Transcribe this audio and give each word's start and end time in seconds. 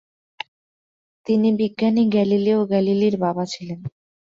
তিনি 1.27 1.49
বিজ্ঞানি 1.59 2.03
গ্যালিলিও 2.13 2.59
গ্যালিলির 2.71 3.15
বাবা 3.17 3.43
ছিলেন। 3.45 3.79